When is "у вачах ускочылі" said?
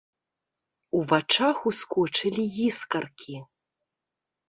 0.99-2.43